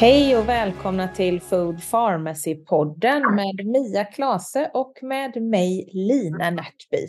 [0.00, 7.08] Hej och välkomna till Food Pharmacy-podden med Mia Klase och med mig Lina Närtby.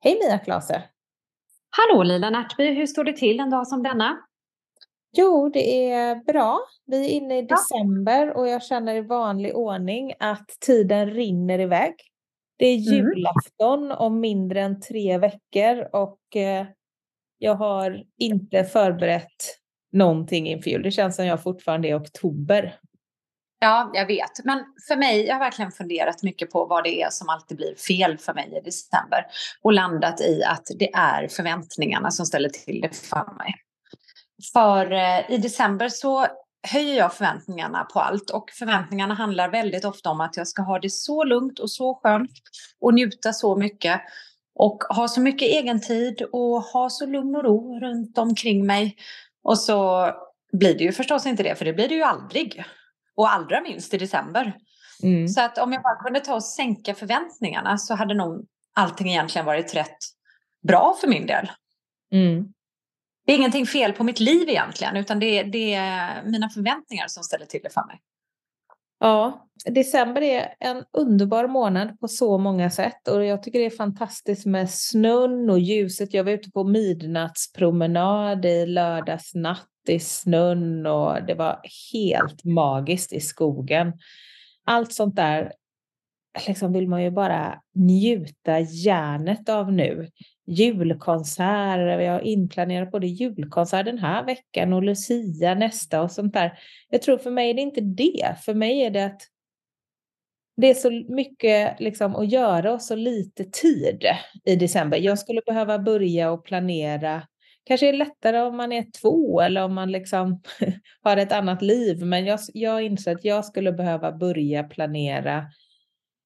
[0.00, 0.82] Hej Mia Klase!
[1.70, 4.18] Hallå Lina Närtby, hur står det till en dag som denna?
[5.16, 6.60] Jo, det är bra.
[6.86, 11.94] Vi är inne i december och jag känner i vanlig ordning att tiden rinner iväg.
[12.56, 12.92] Det är mm.
[12.92, 16.66] julafton om mindre än tre veckor och eh,
[17.38, 19.58] jag har inte förberett
[19.96, 20.82] någonting inför jul.
[20.82, 22.78] Det känns som jag fortfarande är i oktober.
[23.58, 24.44] Ja, jag vet.
[24.44, 27.74] Men för mig, jag har verkligen funderat mycket på vad det är som alltid blir
[27.74, 29.26] fel för mig i december.
[29.62, 33.54] Och landat i att det är förväntningarna som ställer till det för mig.
[34.52, 36.26] För eh, i december så
[36.72, 40.78] höjer jag förväntningarna på allt och förväntningarna handlar väldigt ofta om att jag ska ha
[40.78, 42.30] det så lugnt och så skönt
[42.80, 44.00] och njuta så mycket
[44.58, 48.96] och ha så mycket egen tid och ha så lugn och ro runt omkring mig
[49.46, 50.10] och så
[50.52, 52.64] blir det ju förstås inte det, för det blir det ju aldrig.
[53.16, 54.56] Och allra minst i december.
[55.02, 55.28] Mm.
[55.28, 59.46] Så att om jag bara kunde ta och sänka förväntningarna så hade nog allting egentligen
[59.46, 59.98] varit rätt
[60.68, 61.50] bra för min del.
[62.12, 62.52] Mm.
[63.26, 67.06] Det är ingenting fel på mitt liv egentligen, utan det är, det är mina förväntningar
[67.08, 68.00] som ställer till det för mig.
[69.00, 73.70] Ja, december är en underbar månad på så många sätt och jag tycker det är
[73.70, 76.14] fantastiskt med snön och ljuset.
[76.14, 81.60] Jag var ute på midnattspromenad i lördags natt i snön och det var
[81.92, 83.92] helt magiskt i skogen.
[84.64, 85.52] Allt sånt där
[86.46, 90.08] liksom vill man ju bara njuta hjärnet av nu
[90.46, 96.58] julkonserter, vi har inplanerat både julkonsert den här veckan och Lucia nästa och sånt där.
[96.90, 98.36] Jag tror för mig är det inte det.
[98.44, 99.22] För mig är det att
[100.56, 104.06] det är så mycket liksom att göra och så lite tid
[104.44, 104.98] i december.
[104.98, 107.22] Jag skulle behöva börja och planera.
[107.64, 110.42] Kanske är det lättare om man är två eller om man liksom
[111.02, 112.04] har ett annat liv.
[112.04, 115.46] Men jag, jag inser att jag skulle behöva börja planera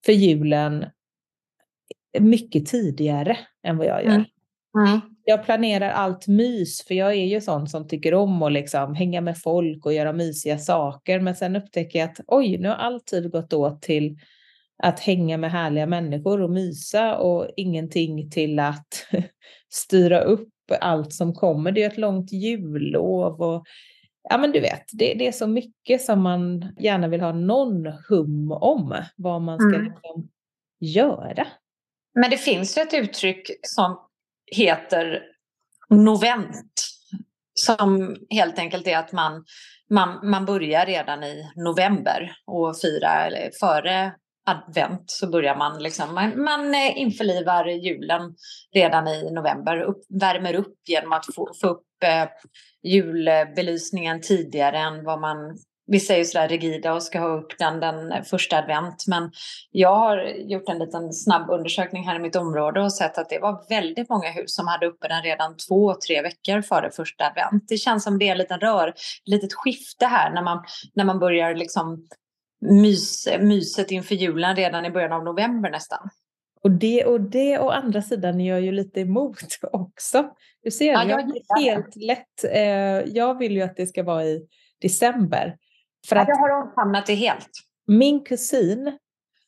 [0.05, 0.87] för julen
[2.19, 4.11] mycket tidigare än vad jag gör.
[4.11, 4.25] Mm.
[4.78, 5.00] Mm.
[5.25, 9.21] Jag planerar allt mys, för jag är ju sån som tycker om att liksom hänga
[9.21, 11.21] med folk och göra mysiga saker.
[11.21, 14.19] Men sen upptäcker jag att oj, nu har all tid gått åt till
[14.83, 19.06] att hänga med härliga människor och mysa och ingenting till att
[19.69, 20.49] styra upp
[20.81, 21.72] allt som kommer.
[21.72, 23.65] Det är ett långt jullov och
[24.28, 27.86] ja, men du vet, det, det är så mycket som man gärna vill ha någon
[28.08, 29.84] hum om vad man ska mm.
[29.84, 30.28] liksom
[30.81, 31.47] göra.
[32.14, 34.08] Men det finns ju ett uttryck som
[34.47, 35.22] heter
[35.88, 36.86] novent.
[37.54, 39.44] Som helt enkelt är att man,
[39.91, 44.12] man, man börjar redan i november och fira, eller före
[44.46, 48.34] advent så börjar man liksom, man, man eh, införlivar julen
[48.74, 52.28] redan i november, upp, värmer upp genom att få, få upp eh,
[52.82, 55.56] julbelysningen tidigare än vad man
[55.92, 59.04] Vissa är ju sådär rigida och ska ha upp den den första advent.
[59.06, 59.30] Men
[59.70, 63.38] jag har gjort en liten snabb undersökning här i mitt område och sett att det
[63.38, 67.68] var väldigt många hus som hade uppe den redan två, tre veckor före första advent.
[67.68, 68.94] Det känns som det är en liten rör, ett
[69.26, 70.64] litet skifte här när man,
[70.94, 72.06] när man börjar liksom
[72.60, 76.10] mys, myset inför julen redan i början av november nästan.
[76.62, 79.38] Och det och det å andra sidan är jag ju lite emot
[79.72, 80.31] också.
[80.62, 82.44] Du ser, ja, jag, jag är helt lätt.
[82.44, 84.46] Eh, jag vill ju att det ska vara i
[84.81, 85.56] december.
[86.08, 87.50] För att jag har omfamnat det helt.
[87.87, 88.99] Min kusin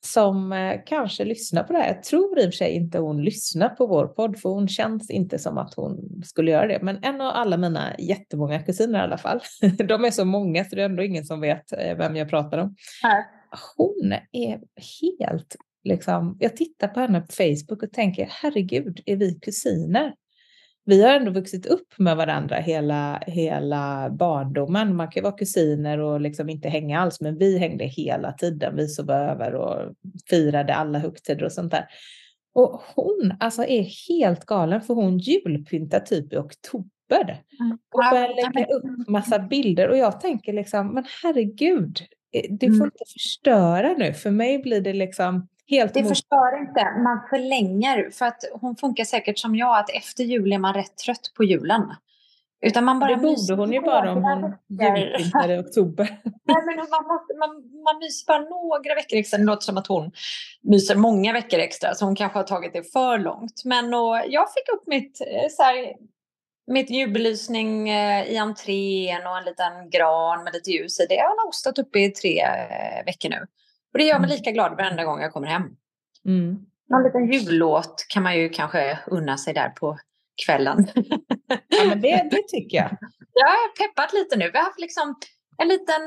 [0.07, 1.87] som eh, kanske lyssnar på det här.
[1.87, 5.11] Jag tror i och för sig inte hon lyssnar på vår podd för hon känns
[5.11, 6.79] inte som att hon skulle göra det.
[6.83, 9.41] Men en av alla mina jättemånga kusiner i alla fall.
[9.89, 12.59] De är så många så det är ändå ingen som vet eh, vem jag pratar
[12.59, 12.77] om.
[13.77, 14.61] Hon är
[15.01, 20.15] helt liksom, jag tittar på henne på Facebook och tänker herregud, är vi kusiner?
[20.85, 24.97] Vi har ändå vuxit upp med varandra hela, hela barndomen.
[24.97, 28.77] Man kan vara kusiner och liksom inte hänga alls, men vi hängde hela tiden.
[28.77, 29.93] Vi sov över och
[30.31, 31.87] firade alla högtider och sånt där.
[32.55, 37.43] Och hon alltså är helt galen för hon julpyntar typ i oktober.
[37.61, 37.79] Mm.
[37.95, 41.99] Och börjar lägga upp massa bilder och jag tänker liksom, men herregud,
[42.33, 42.85] eh, du får Mm.
[42.85, 44.13] inte förstöra nu.
[44.15, 48.11] För mig blir det liksom helt Det mot- förstör inte, man förlänger.
[48.11, 51.45] För att hon funkar säkert som jag, att efter jul är man rätt trött på
[51.45, 51.83] julen.
[52.67, 56.05] Utan man bara Det borde hon ju bara om hon julpyntar i oktober.
[56.45, 59.39] Nej, men man, måste, man, man myser bara några veckor extra.
[59.39, 60.13] Det låter som att hon
[60.63, 63.63] myser många veckor extra, så hon kanske har tagit det för långt.
[63.65, 65.93] Men och, jag fick upp mitt, eh, så här,
[66.67, 71.07] mitt julbelysning eh, i entrén och en liten gran med lite ljus i.
[71.09, 73.47] Det har nog stått uppe i tre eh, veckor nu.
[73.93, 74.37] Och det gör mig Mm.
[74.37, 75.63] lika glad varenda gång jag kommer hem.
[76.27, 76.59] Mm.
[76.89, 79.99] Någon liten jullåt kan man ju kanske unna sig där på
[80.47, 80.87] kvällen.
[81.69, 82.97] Ja, men det, det tycker jag.
[83.33, 84.51] Jag har peppat lite nu.
[84.53, 85.15] Vi har haft liksom
[85.59, 86.03] en liten,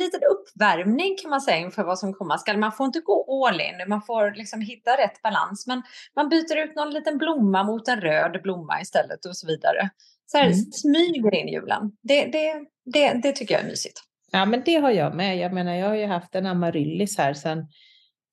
[0.00, 2.56] liten uppvärmning kan man säga inför vad som komma skall.
[2.58, 5.66] Man får inte gå all in, man får liksom hitta rätt balans.
[5.66, 5.82] Men
[6.16, 9.90] man byter ut någon liten blomma mot en röd blomma istället och så vidare.
[10.26, 10.56] Så här Mm.
[10.56, 11.92] smyger in julen.
[12.02, 12.54] Det, det,
[12.84, 14.00] det, det tycker jag är mysigt.
[14.32, 15.38] Ja, men det har jag med.
[15.38, 17.66] Jag menar, jag har ju haft en amaryllis här sedan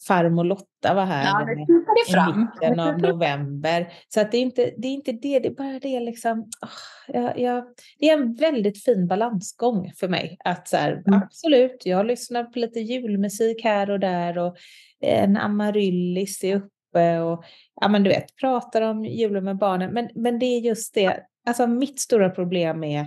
[0.07, 1.25] farmor Lotta var här.
[1.25, 2.47] Ja, det i fram.
[2.53, 3.93] mitten av november.
[4.07, 6.49] Så att det, är inte, det är inte det, det är bara det liksom.
[6.61, 7.63] ah, jag, jag,
[7.99, 10.37] det är en väldigt fin balansgång för mig.
[10.43, 11.21] Att så här, Mm.
[11.23, 14.55] Absolut, jag lyssnar på lite julmusik här och där och
[15.01, 17.43] en amaryllis är uppe och
[17.81, 19.91] ja, men du vet, pratar om julen med barnen.
[19.93, 23.05] Men, men det är just det, alltså mitt stora problem är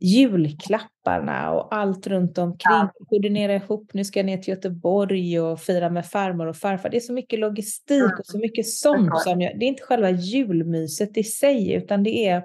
[0.00, 2.72] julklapparna och allt runt omkring.
[2.72, 2.92] Ja.
[3.08, 6.88] Koordinera ihop, nu ska jag ner till Göteborg och fira med farmor och farfar.
[6.88, 8.18] Det är så mycket logistik Mm.
[8.18, 9.20] och så mycket sånt.
[9.20, 12.44] Som jag, det är inte själva julmyset i sig, utan det är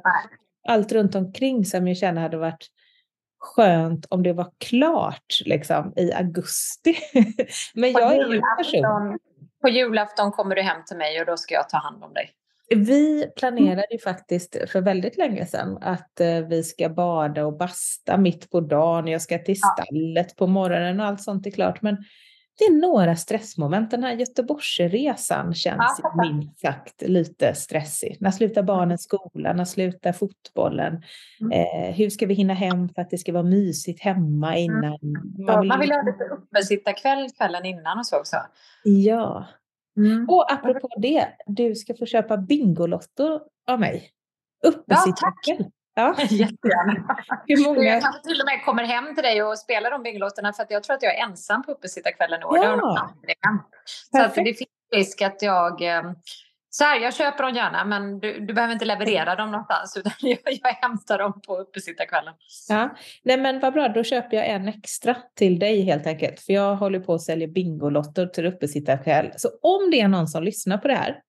[0.68, 2.68] allt runt omkring som jag känner hade varit
[3.40, 6.96] skönt om det var klart liksom, i augusti.
[7.74, 9.20] Men jag är ju en person.
[9.62, 12.32] på julafton kommer du hem till mig och då ska jag ta hand om dig.
[12.76, 18.18] Vi planerade ju faktiskt för väldigt länge sedan att eh, vi ska bada och basta
[18.18, 19.08] mitt på dagen.
[19.08, 21.82] Jag ska till stallet på morgonen och allt sånt är klart.
[21.82, 21.98] Men
[22.58, 23.92] det är några stressmoment.
[23.92, 28.18] Den här Göteborgsresan känns Ja, minst sagt lite stressig.
[28.20, 29.58] När slutar barnen skolan?
[29.58, 31.04] När slutar fotbollen?
[31.42, 31.52] Mm.
[31.52, 35.00] Eh, hur ska vi hinna hem för att det ska vara mysigt hemma innan?
[35.38, 38.38] Man vill, man vill liksom- ha lite uppesittarkväll kvällen innan och så också.
[38.84, 39.48] Ja.
[39.98, 40.30] Mm.
[40.30, 44.10] Och apropå det, du ska få köpa Bingolotto av mig.
[44.62, 45.72] Ja, Uppesittarkväll.
[45.96, 47.18] Ja, Jättegärna.
[47.48, 47.84] hur många?
[47.84, 50.72] Jag kanske till och med kommer hem till dig och spelar de Bingolotterna för att
[50.72, 52.60] jag tror att jag är ensam på uppesittarkvällen i år.
[52.60, 53.10] Det har nog Ja.
[53.14, 53.68] aldrig hänt.
[54.36, 55.82] Så det finns risk att jag...
[56.76, 60.12] Så här, jag köper dem gärna men du, du behöver inte leverera dem någonstans utan
[60.22, 62.34] jag, jag hämtar dem på uppesittarkvällen.
[62.70, 62.96] Ja.
[63.24, 66.40] Nej men vad bra, då köper jag en extra till dig helt enkelt.
[66.40, 69.32] För jag håller på att sälja Bingolotto till uppesittarkväll.
[69.38, 71.20] Så om det är någon som lyssnar på det här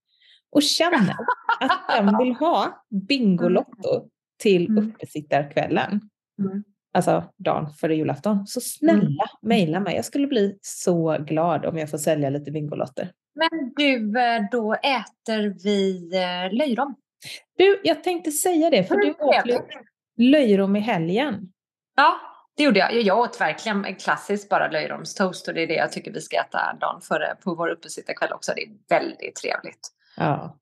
[0.53, 1.17] och känner
[1.61, 4.09] att den vill ha Bingolotto
[4.39, 4.89] till Mm.
[4.89, 6.01] uppesittarkvällen,
[6.39, 6.65] Mm.
[6.95, 9.97] alltså dagen före julafton, så snälla mejla mig.
[9.97, 13.11] Jag skulle bli så glad om jag får sälja lite Bingolotter.
[13.35, 16.95] Men du, eh, då äter vi eh, löjrom.
[17.57, 19.45] Du, jag tänkte säga det, för du åt
[20.17, 21.53] löjrom i helgen.
[21.97, 22.21] Ja,
[22.57, 22.93] det gjorde jag.
[22.93, 26.37] Jag åt verkligen en klassisk bara löjromstoast och det är det jag tycker vi ska
[26.37, 28.53] äta dagen före på vår uppesittarkväll också.
[28.57, 29.89] Det är väldigt trevligt.
[30.17, 30.59] Ja.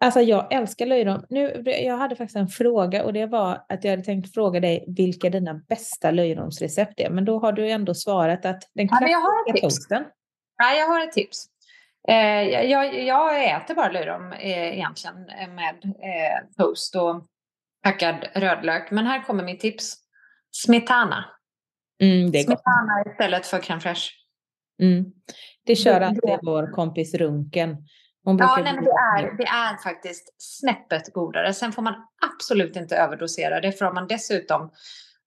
[0.00, 1.26] Alltså jag älskar löjrom.
[1.28, 4.84] Nu, jag hade faktiskt en fråga och det var att jag hade tänkt fråga dig
[4.88, 7.10] vilka dina bästa löjromsrecept är.
[7.10, 9.60] Men då har du ändå svarat att den Ja, klassiska tips.
[9.60, 10.04] toasten.
[10.62, 11.46] Nej, jag har ett tips.
[12.08, 17.26] Eh, jag, jag äter bara löjrom eh, egentligen eh, med eh, toast och
[17.84, 18.90] hackad rödlök.
[18.90, 19.94] Men här kommer mitt tips.
[20.50, 21.24] Smetana.
[22.02, 22.44] Mm, är gott.
[22.44, 24.10] Smetana istället för crème fraîche.
[24.82, 25.04] Mm.
[25.66, 27.76] Det kör Det- alltid det- vår kompis Runken.
[28.24, 31.52] Hon Ja, nej, men det, är, det är faktiskt snäppet godare.
[31.54, 31.94] Sen får man
[32.34, 33.72] absolut inte överdosera det.
[33.72, 34.72] För om man dessutom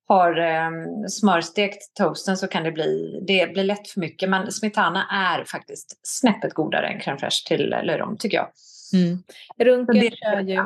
[0.08, 0.70] har eh,
[1.10, 4.30] smörstekt toasten så kan det bli, det blir lätt för mycket.
[4.30, 8.50] Men smetana är faktiskt snäppet godare än crème fraîche till löjrom tycker jag.
[8.94, 9.24] Mm.
[9.58, 10.64] Runken det- kör ju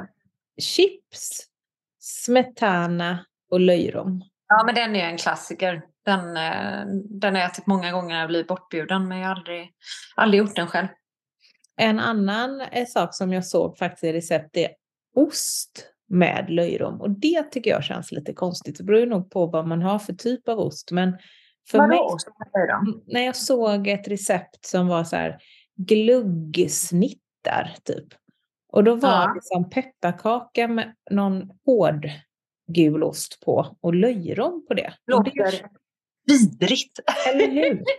[0.61, 1.39] chips,
[1.99, 4.23] smetana och löjrom.
[4.47, 5.81] Ja, men den är en klassiker.
[6.05, 9.35] Den, eh, den har jag ätit många gånger när jag blivit bortbjuden, men jag har
[9.35, 9.69] aldrig,
[10.15, 10.87] aldrig gjort den själv.
[11.77, 14.69] En annan eh, sak som jag såg faktiskt i recept är
[15.15, 17.01] ost med löjrom.
[17.01, 18.77] Och det tycker jag känns lite konstigt.
[18.77, 20.91] Det beror nog på vad man har för typ av ost.
[20.91, 21.17] Men
[21.69, 22.27] för Vadå mig, ost?
[22.87, 25.37] Mm, när jag såg ett recept som var så här
[25.75, 28.07] gluggsnittar typ.
[28.73, 29.31] Och då var Ja.
[29.35, 32.09] det som pepparkaka med någon hård
[32.67, 34.93] gul ost på och löjrom på det.
[35.13, 35.67] Och det Låter
[36.27, 36.99] vidrigt.
[37.27, 37.83] eller hur?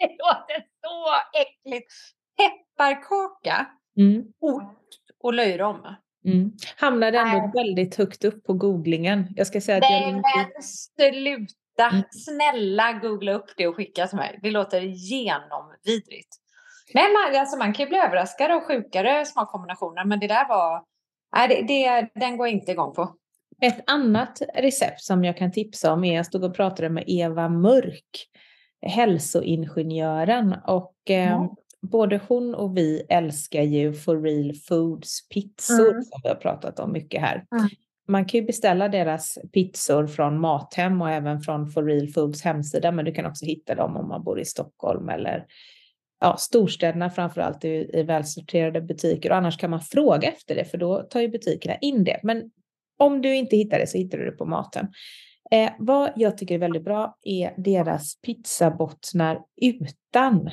[0.00, 1.92] Det låter så äckligt.
[2.36, 3.66] Pepparkaka
[3.96, 4.22] Mm.
[4.40, 4.78] Ort
[5.22, 5.80] och löjrom.
[6.24, 6.52] Mm.
[6.76, 7.50] Hamnade ändå Nej.
[7.54, 9.26] väldigt högt upp på googlingen.
[9.36, 11.88] Jag ska säga att Nej, jag men sluta!
[11.90, 12.02] Mm.
[12.10, 14.38] Snälla googla upp det och skicka till mig.
[14.42, 16.36] Det låter genomvidrigt.
[16.94, 20.84] Men man, alltså man kan ju bli överraskad av sjukare smakkombinationer, men det där var...
[21.36, 23.14] Nej, det, det, den går jag inte igång på.
[23.62, 27.48] Ett annat recept som jag kan tipsa om är, jag stod och pratade med Eva
[27.48, 28.28] Mörk,
[28.86, 31.32] hälsoingenjören, och mm.
[31.32, 31.48] eh,
[31.82, 36.02] både hon och vi älskar ju For Real Foods pizzor mm.
[36.02, 37.44] som vi har pratat om mycket här.
[37.56, 37.68] Mm.
[38.08, 42.92] Man kan ju beställa deras pizzor från Mathem och även från For Real Foods hemsida,
[42.92, 45.46] men du kan också hitta dem om man bor i Stockholm eller
[46.20, 49.30] ja, storstäderna framförallt i, i välsorterade butiker.
[49.30, 52.20] Och annars kan man fråga efter det, för då tar ju butikerna in det.
[52.22, 52.50] Men
[52.98, 54.86] om du inte hittar det så hittar du det på Mathem.
[55.50, 60.50] Eh, vad jag tycker är väldigt bra är deras pizzabottnar utan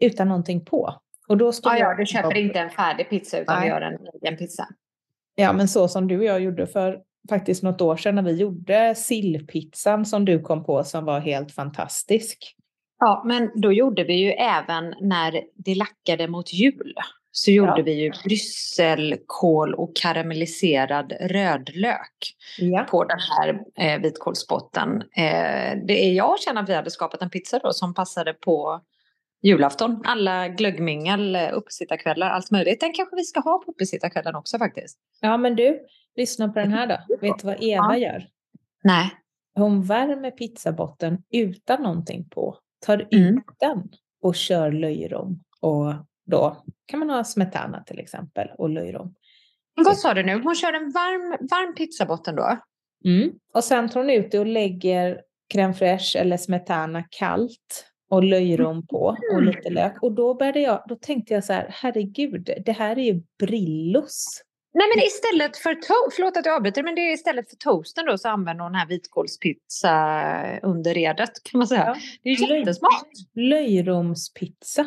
[0.00, 0.94] utan någonting på.
[1.28, 3.68] Och då ja, ja, du köper inte en färdig pizza utan Nej.
[3.68, 4.68] gör en egen pizza.
[5.34, 8.36] Ja, men så som du och jag gjorde för faktiskt något år sedan när vi
[8.36, 12.56] gjorde sillpizzan som du kom på som var helt fantastisk.
[12.98, 16.94] Ja, men då gjorde vi ju även när det lackade mot jul
[17.32, 17.82] så gjorde ja.
[17.82, 22.86] vi ju brysselkål och karamelliserad rödlök ja.
[22.90, 25.02] på den här eh, vitkålsbotten.
[25.02, 28.80] Eh, det är, jag känner att vi hade skapat en pizza då som passade på
[29.42, 30.02] julafton.
[30.04, 32.80] Alla glöggmingel, eh, uppesittarkvällar, allt möjligt.
[32.80, 34.98] Den kanske vi ska ha på uppesittarkvällen också faktiskt.
[35.20, 35.80] Ja, men du,
[36.16, 37.16] lyssna på den här då.
[37.20, 38.12] Vet du vad Eva ja.
[38.12, 38.26] gör?
[38.84, 39.10] Nej.
[39.54, 42.56] Hon värmer pizzabotten utan någonting på,
[42.86, 43.38] tar mm.
[43.38, 43.88] ut den
[44.22, 45.42] och kör löjrom.
[45.60, 45.94] Och
[46.26, 49.14] då kan man ha smetana till exempel och löjrom.
[49.76, 50.42] Vad sa du nu?
[50.42, 52.58] Hon kör en varm, varm pizzabotten då?
[53.04, 53.30] Mm.
[53.54, 55.20] Och sen tar hon ut det och lägger
[55.54, 59.44] crème fraîche eller smetana kallt och löjrom på och mm.
[59.44, 60.02] lite lök.
[60.02, 64.42] Och då började jag, då tänkte jag så här, herregud, det här är ju Brillos.
[64.74, 68.06] Nej men istället för toast, förlåt att jag avbryter, men det är istället för toasten
[68.06, 71.84] då så använder hon den här vitkålspizza underredet kan man säga.
[71.86, 71.96] Ja.
[72.22, 73.08] Det är ju jättesmart.
[73.34, 74.86] Löjromspizza.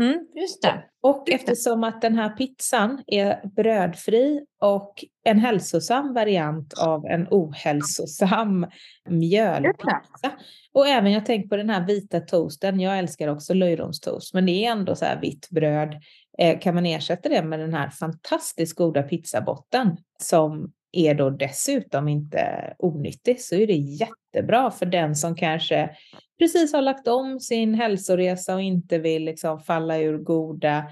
[0.00, 0.84] Mm, just det.
[1.02, 8.66] Och eftersom att den här pizzan är brödfri och en hälsosam variant av en ohälsosam
[9.08, 10.32] mjölpizza.
[10.72, 12.80] Och även jag tänker på den här vita toasten.
[12.80, 15.94] Jag älskar också löjromstoast, men det är ändå så här vitt bröd.
[16.38, 22.08] Eh, kan man ersätta det med den här fantastiskt goda pizzabotten som är då dessutom
[22.08, 25.90] inte onyttig så är det jättebra för den som kanske
[26.38, 30.84] precis har lagt om sin hälsoresa och inte vill liksom falla ur goda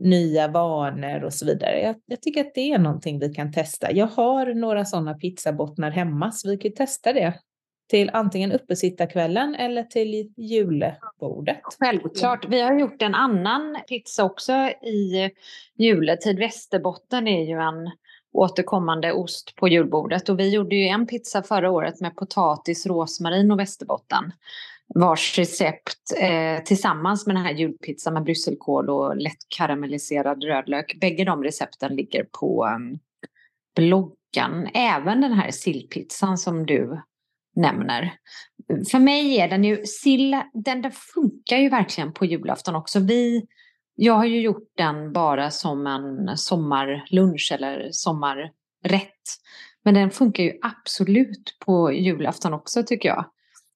[0.00, 1.80] nya vanor och så vidare.
[1.80, 3.92] Jag, jag, tycker att det är någonting vi kan testa.
[3.92, 7.34] Jag har några sådana pizzabottnar hemma så vi kan testa det
[7.90, 11.60] till antingen uppesittarkvällen eller till julbordet.
[11.80, 12.46] Självklart.
[12.48, 15.30] Vi har gjort en annan pizza också i
[15.78, 16.38] juletid.
[16.38, 17.90] Västerbotten är ju en
[18.32, 23.52] återkommande ost på julbordet och vi gjorde ju en pizza förra året med potatis, rosmarin
[23.52, 24.32] och västerbotten
[24.94, 30.98] vars recept eh, tillsammans med den här julpizzan med brysselkål och lätt karamelliserad rödlök.
[31.00, 32.98] Bägge de recepten ligger på um,
[33.76, 34.68] bloggen.
[34.74, 37.00] Även den här sillpizzan som du
[37.56, 38.14] nämner.
[38.90, 43.00] För mig är den ju, sill, den, den funkar ju verkligen på julafton också.
[43.00, 43.46] Vi,
[43.94, 49.22] jag har ju gjort den bara som en sommarlunch eller sommarrätt.
[49.84, 53.24] Men den funkar ju absolut på julafton också tycker jag.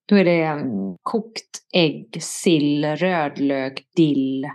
[0.09, 4.47] Då är det mm, kokt ägg, sill, rödlök, dill.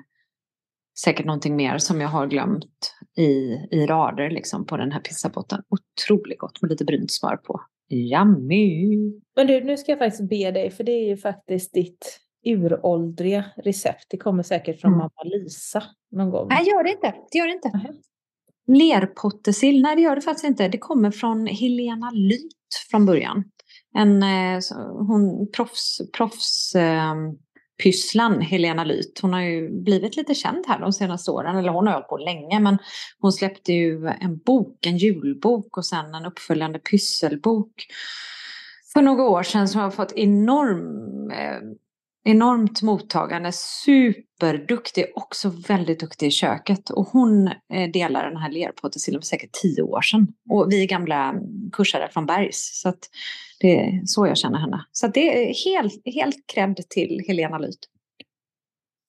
[1.03, 5.61] Säkert någonting mer som jag har glömt i, i rader liksom på den här pizzabotten.
[5.69, 7.61] Otroligt gott med lite brynt smör på.
[7.89, 8.97] Yummy!
[9.35, 13.45] Men du, nu ska jag faktiskt be dig, för det är ju faktiskt ditt uråldriga
[13.57, 14.05] recept.
[14.09, 14.97] Det kommer säkert från mm.
[14.97, 16.47] mamma Lisa någon gång.
[16.49, 17.13] Nej, gör det inte.
[17.31, 17.67] Det gör det inte.
[17.67, 17.95] Uh -huh.
[18.67, 20.67] Lerpottesill, nej det gör det faktiskt inte.
[20.67, 22.51] Det kommer från Helena Lyt
[22.91, 23.43] från början
[23.93, 24.59] en eh,
[25.07, 27.15] hon, proffs, proffs eh,
[27.83, 29.19] pysslan Helena Lyt.
[29.21, 32.17] Hon har ju blivit lite känd här de senaste åren, eller hon har hållit på
[32.17, 32.77] länge, men
[33.19, 37.87] hon släppte ju en bok, en julbok och sen en uppföljande pysselbok
[38.93, 41.59] för några år sedan som har fått enorm eh,
[42.23, 46.89] enormt mottagande, superduktig, också väldigt duktig i köket.
[46.89, 50.27] Och hon eh, delar den här lerpotatissillen för säkert tio år sedan.
[50.49, 51.35] Och vi är gamla
[51.71, 52.81] kursare från Bergs.
[52.81, 52.93] Så
[53.59, 54.85] det är så jag känner henne.
[54.91, 57.87] Så det är helt, helt cred till Helena Lyt.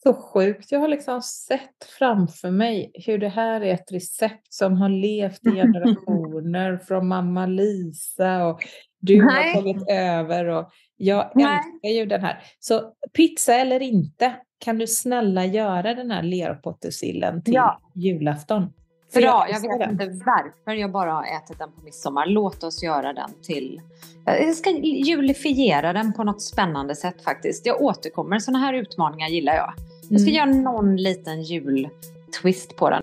[0.03, 0.73] Så sjukt.
[0.73, 5.47] Jag har liksom sett framför mig hur det här är ett recept som har levt
[5.47, 8.63] i generationer från mamma Lisa och
[9.03, 9.55] Du Nej.
[9.55, 11.45] har tagit över och jag Nej.
[11.45, 12.43] älskar ju den här.
[12.59, 17.81] Så pizza eller inte, kan du snälla göra den här lerpottesillen till ja.
[17.95, 18.73] julafton?
[19.15, 22.27] Bra, jag, jag vet inte varför jag bara har ätit den på midsommar.
[22.27, 23.81] Låt oss göra den till...
[24.25, 27.67] Jag ska julifiera den på något spännande sätt faktiskt.
[27.67, 29.73] Jag återkommer, sådana här utmaningar gillar jag.
[30.11, 30.35] Jag ska mm.
[30.35, 33.03] göra någon liten jultwist på den.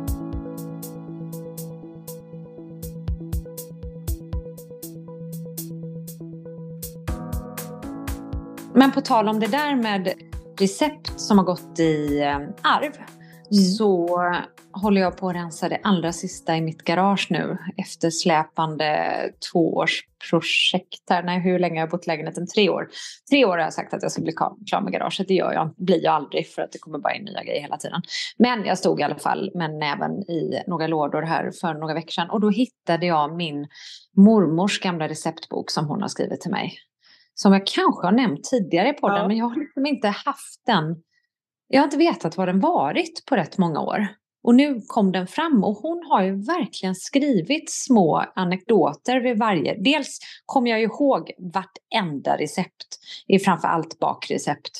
[8.73, 10.13] Men på tal om det där med
[10.59, 12.93] recept som har gått i eh, arv.
[13.51, 13.63] Mm.
[13.77, 14.19] Så
[14.73, 17.57] håller jag på att rensa det allra sista i mitt garage nu.
[17.77, 19.13] Eftersläpande
[19.51, 21.23] tvåårsprojekt här.
[21.23, 22.47] Nej, hur länge har jag bott i lägenheten?
[22.47, 22.87] Tre år.
[23.29, 25.27] Tre år har jag sagt att jag ska bli klar med garaget.
[25.27, 27.77] Det gör jag, blir jag aldrig för att det kommer bara in nya grejer hela
[27.77, 28.01] tiden.
[28.37, 32.11] Men jag stod i alla fall med näven i några lådor här för några veckor
[32.11, 32.29] sedan.
[32.29, 33.67] Och då hittade jag min
[34.17, 36.77] mormors gamla receptbok som hon har skrivit till mig
[37.35, 39.27] som jag kanske har nämnt tidigare i podden, ja.
[39.27, 41.03] men jag har liksom inte haft den.
[41.67, 44.07] Jag har inte vetat var den varit på rätt många år.
[44.43, 49.75] Och nu kom den fram och hon har ju verkligen skrivit små anekdoter vid varje.
[49.79, 54.79] Dels kommer jag ihåg vartenda recept, i framför allt bakrecept.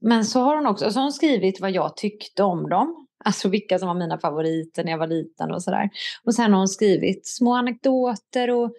[0.00, 3.06] Men så har hon också så har hon skrivit vad jag tyckte om dem.
[3.24, 5.90] Alltså vilka som var mina favoriter när jag var liten och sådär.
[6.24, 8.72] Och sen har hon skrivit små anekdoter och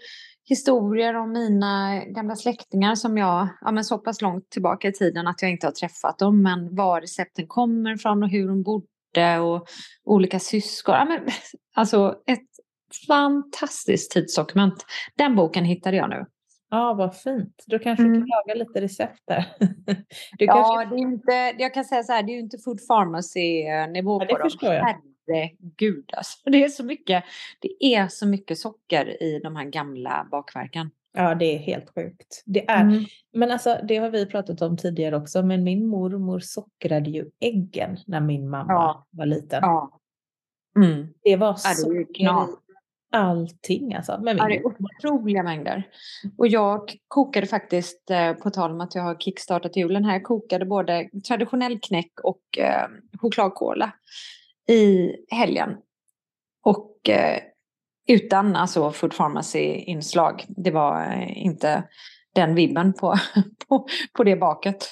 [0.47, 5.27] historier om mina gamla släktingar som jag, ja men så pass långt tillbaka i tiden
[5.27, 9.39] att jag inte har träffat dem, men var recepten kommer ifrån och hur de bodde
[9.39, 9.67] och
[10.03, 10.95] olika syskon.
[10.95, 11.19] Ja, men,
[11.75, 12.47] alltså ett
[13.07, 14.85] fantastiskt tidsdokument.
[15.17, 16.25] Den boken hittade jag nu.
[16.69, 17.63] Ja, vad fint.
[17.67, 18.13] Du kanske mm.
[18.13, 19.45] kan laga lite recept där.
[20.37, 20.95] Du ja, kanske...
[20.95, 24.25] det är inte, jag kan säga så här, det är ju inte food pharmacy-nivå ja,
[24.25, 24.49] på dem.
[24.61, 26.49] Jag herregud alltså.
[26.49, 27.23] Det är så mycket,
[27.59, 30.89] det är så mycket socker i de här gamla bakverken.
[31.13, 32.43] Ja, det är helt sjukt.
[32.45, 33.05] Det är, mm.
[33.33, 37.97] Men alltså, det har vi pratat om tidigare också, men min mormor sockrade ju äggen
[38.07, 39.07] när min mamma ja.
[39.09, 39.59] var liten.
[39.61, 39.99] Ja.
[40.77, 41.07] Mm.
[41.23, 42.27] Det var socker i
[43.11, 44.19] allting alltså.
[44.21, 45.83] Men ja, det är otroliga mängder.
[46.37, 50.23] Och jag kokade faktiskt, eh, på tal om att jag har kickstartat julen här, jag
[50.23, 52.87] kokade både traditionell knäck och eh,
[53.21, 53.91] chokladkola
[54.67, 55.77] i helgen.
[56.63, 57.39] Och eh,
[58.07, 60.45] utan alltså food pharmacy-inslag.
[60.47, 61.83] Det var eh, inte
[62.33, 63.15] den vibben på,
[63.67, 64.89] på, på det baket.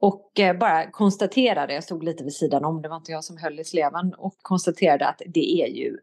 [0.00, 3.36] Och eh, bara konstaterade, jag stod lite vid sidan om, det var inte jag som
[3.36, 5.96] höll i sleven, och konstaterade att det är ju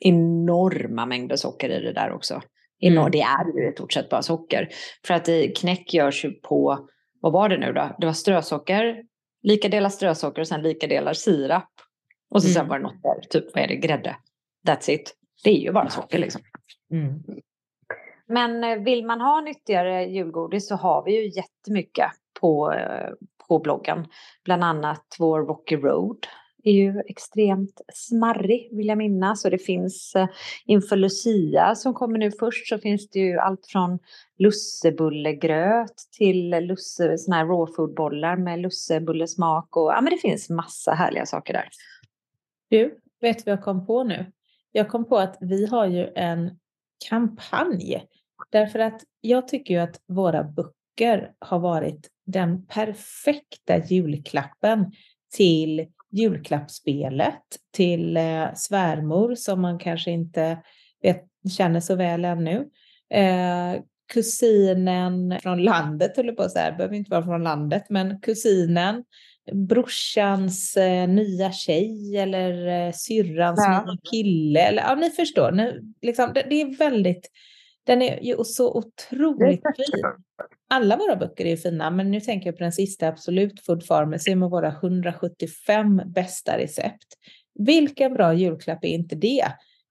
[0.00, 2.42] enorma mängder socker i det där också.
[2.82, 3.10] Mm.
[3.10, 4.68] Det är ju i stort sett bara socker.
[5.06, 6.88] För att i knäck görs ju på,
[7.20, 7.96] vad var det nu då?
[7.98, 9.02] Det var strösocker,
[9.42, 11.75] lika delar strösocker och sen lika delar sirap.
[12.30, 12.54] Och så mm.
[12.54, 14.16] sen var det något där, typ vad är det, grädde.
[14.66, 15.16] That's it.
[15.44, 16.42] Det är ju bara socker liksom.
[16.90, 17.22] Mm.
[18.28, 22.10] Men eh, vill man ha nyttigare julgodis så har vi ju jättemycket
[22.40, 23.10] på, eh,
[23.48, 24.06] på bloggen.
[24.44, 26.26] Bland annat vår Rocky Road
[26.64, 29.44] är ju extremt smarrig vill jag minnas.
[29.44, 30.28] Och det finns eh,
[30.64, 33.98] inför Lucia som kommer nu först så finns det ju allt från
[34.38, 40.50] lussebullegröt till lusse, såna här raw food bollar med lussebullesmak och ja men det finns
[40.50, 41.68] massa härliga saker där.
[42.68, 44.32] Du, vet du vad jag kom på nu?
[44.72, 46.58] Jag kom på att vi har ju en
[47.08, 48.06] kampanj.
[48.50, 54.92] Därför att jag tycker ju att våra böcker har varit den perfekta julklappen
[55.34, 60.58] till julklappsspelet, till eh, svärmor som man kanske inte
[61.02, 61.24] vet,
[61.56, 62.68] känner så väl ännu.
[63.10, 69.04] Eh, kusinen från landet, håller på att säga, behöver inte vara från landet, men kusinen,
[69.52, 73.84] brorsans eh, nya tjej eller eh, syrrans Ja.
[73.84, 74.60] nya kille.
[74.60, 77.30] Eller, ja, ni förstår, ni, liksom, det, det är väldigt,
[77.84, 80.02] den är ju så otroligt fin.
[80.70, 83.88] Alla våra böcker är ju fina, men nu tänker jag på den sista, Absolut Food
[83.88, 87.06] Pharmacy med våra 175 bästa recept.
[87.54, 89.46] Vilken bra julklapp är inte det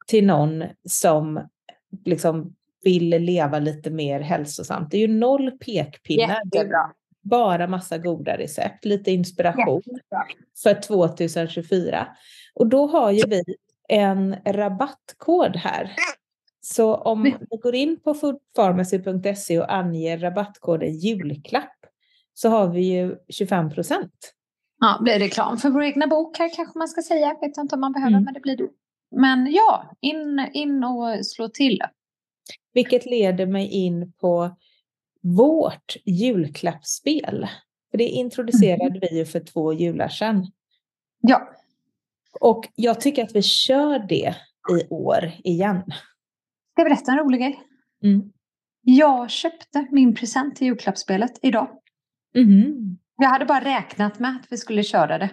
[0.07, 1.49] till någon som
[2.05, 4.91] liksom vill leva lite mer hälsosamt?
[4.91, 6.91] Det är ju noll pekpinnar, Jättebra.
[7.29, 10.25] Bara massa goda recept, lite inspiration Jättebra.
[10.63, 12.07] för 2024.
[12.53, 13.43] Och då har ju vi
[13.89, 15.91] en rabattkod här.
[16.61, 21.75] Så om ni går in på foodpharmacy.se och anger rabattkoden julklapp
[22.33, 24.33] så har vi ju 25 procent.
[24.79, 27.27] Ja, blir reklam för vår egna bok här kanske man ska säga.
[27.27, 28.23] Jag vet inte om man behöver, Mm.
[28.23, 28.67] men det blir det.
[29.15, 31.81] Men ja, in, in och slå till.
[32.73, 34.55] Vilket leder mig in på
[35.37, 37.47] vårt julklappsspel.
[37.91, 40.51] För det introducerade vi ju för två jular sedan.
[41.21, 41.49] Ja,
[42.39, 44.35] Och jag tycker att vi kör det
[44.81, 45.81] i år igen.
[46.71, 47.59] ska jag berätta en rolig grej?
[48.03, 48.31] Mm.
[48.81, 51.67] Jag köpte min present till julklappsspelet idag.
[52.35, 52.97] Mhm.
[53.17, 55.29] Jag hade bara räknat med att vi skulle köra det.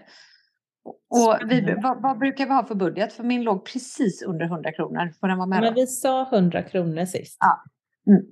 [1.10, 3.12] Och vi, vad, vad brukar vi ha för budget?
[3.12, 5.12] För min låg precis under 100 kronor.
[5.20, 5.80] Får den vara med Men då?
[5.80, 7.36] vi sa 100 kronor sist.
[7.40, 7.62] Ja.
[8.12, 8.22] Mm.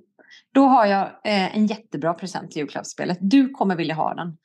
[0.53, 3.17] Då har jag eh, en jättebra present till julklappsspelet.
[3.21, 4.37] Du kommer vilja ha den.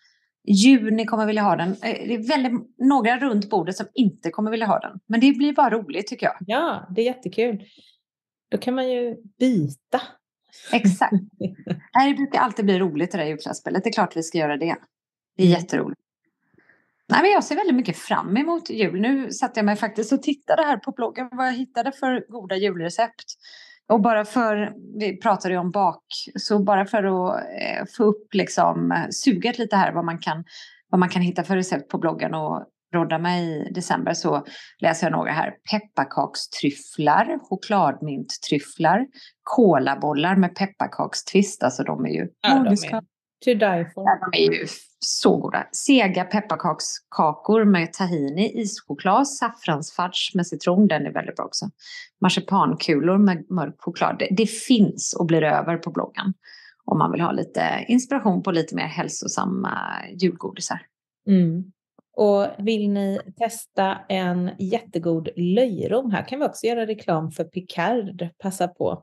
[0.49, 1.69] Juni kommer vilja ha den.
[1.71, 4.99] Eh, det är väldigt några runt bordet som inte kommer vilja ha den.
[5.09, 6.37] Men det blir bara roligt tycker jag.
[6.41, 7.63] Ja, det är jättekul.
[8.51, 10.01] Då kan man ju byta.
[10.73, 11.13] Exakt.
[11.95, 13.85] Nej, Det brukar alltid bli roligt det där julklappsspelet.
[13.85, 14.77] Det är klart vi ska göra det.
[15.37, 15.61] Det är Mm.
[15.61, 16.01] jätteroligt.
[17.09, 19.01] Nej, men jag ser väldigt mycket fram emot jul.
[19.01, 22.57] Nu satte jag mig faktiskt och tittade här på bloggen vad jag hittade för goda
[22.57, 23.25] julrecept.
[23.89, 28.35] Och bara för, vi pratade ju om bak, så bara för att eh, få upp
[28.35, 30.45] liksom eh, suget lite här vad man kan,
[30.91, 34.45] vad man kan hitta för recept på bloggen och rodda mig i december så
[34.79, 35.55] läser jag några här.
[35.71, 39.07] Pepparkakstryfflar, chokladminttryfflar,
[39.43, 41.63] kolabollar med pepparkakstvist.
[41.63, 43.01] Alltså de är ju Ja, de är
[43.45, 44.05] to die for.
[44.05, 44.67] Ja, de är ju
[45.07, 45.67] så goda.
[45.73, 50.89] Sega pepparkakskakor med tahini, ischoklad, saffransfudge med citron.
[50.89, 51.71] Den är väldigt bra också.
[52.21, 54.17] Marsipankulor med mörk choklad.
[54.19, 56.35] Det, det finns och blir över på bloggen.
[56.85, 59.79] Om man vill ha lite inspiration på lite mer hälsosamma
[60.21, 60.81] julgodisar.
[61.29, 61.65] Mm.
[62.17, 68.29] Och vill ni testa en jättegod löjrom, här kan vi också göra reklam för Picard,
[68.39, 69.03] passa på.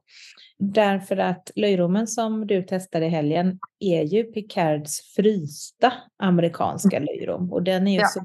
[0.60, 7.63] Därför att löjrommen som du testade i helgen är ju Picards frysta amerikanska löjrom och
[7.63, 8.08] den är ju Ja.
[8.08, 8.21] så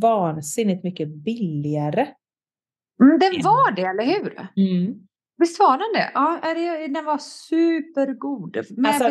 [0.00, 2.06] vansinnigt mycket billigare.
[3.02, 4.48] Mm, den var det, eller hur?
[4.56, 4.94] Mm.
[5.38, 6.10] Visst var den det?
[6.14, 6.40] Ja,
[6.94, 8.56] den var supergod.
[8.76, 9.10] Med Alltså-.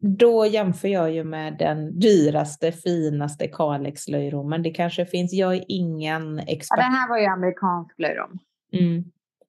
[0.00, 4.62] Då jämför jag ju med den dyraste, finaste Kalix-löjrommen.
[4.62, 6.78] Det kanske finns, jag är ingen Ja, expert.
[6.78, 8.38] den här var ju amerikansk löjrom.
[8.72, 9.04] Mm.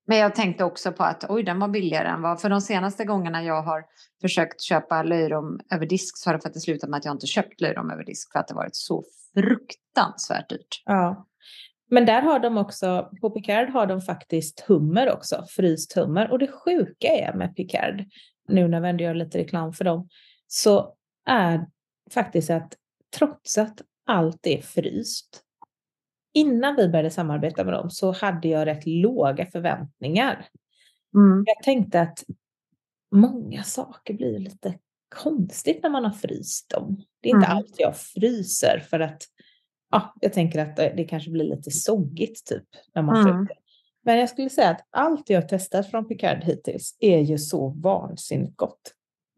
[0.07, 2.41] Men jag tänkte också på att oj, den var billigare än vad...
[2.41, 3.83] För de senaste gångerna jag har
[4.21, 7.61] försökt köpa löjrom över disk så har det faktiskt slutat med att jag inte köpt
[7.61, 10.83] löjrom över disk för att det varit så fruktansvärt dyrt.
[10.85, 11.27] Ja.
[11.89, 16.31] Men där har de också, på Picard har de faktiskt hummer också, fryst hummer.
[16.31, 18.03] Och det sjuka är med Picard,
[18.47, 20.09] nu när ändå gör lite reklam för dem,
[20.53, 21.65] så är
[22.11, 22.75] faktiskt att
[23.17, 25.43] trots att allt är fryst,
[26.33, 30.45] innan vi började samarbeta med dem så hade jag rätt låga förväntningar.
[31.15, 31.43] Mm.
[31.47, 32.23] Jag tänkte att
[33.15, 34.79] många saker blir lite
[35.15, 37.03] konstigt när man har fryst dem.
[37.21, 37.57] Det är inte Mm.
[37.57, 39.23] allt jag fryser för att
[39.91, 43.45] ja, jag tänker att det kanske blir lite soggigt typ när man Mm.
[43.47, 43.61] fryser.
[44.03, 48.57] Men jag skulle säga att allt jag testat från Picard hittills är ju så vansinnigt
[48.57, 48.93] gott.